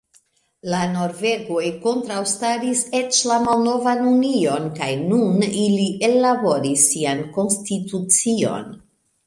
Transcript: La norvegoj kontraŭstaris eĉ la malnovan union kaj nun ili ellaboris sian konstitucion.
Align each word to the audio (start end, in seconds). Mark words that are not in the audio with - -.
La 0.73 0.77
norvegoj 0.93 1.65
kontraŭstaris 1.83 2.81
eĉ 3.01 3.19
la 3.33 3.37
malnovan 3.45 4.03
union 4.13 4.67
kaj 4.81 4.89
nun 5.13 5.47
ili 5.53 5.87
ellaboris 6.11 6.89
sian 6.93 7.25
konstitucion. 7.39 8.71